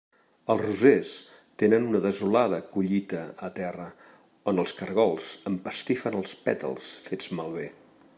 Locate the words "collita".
2.71-3.19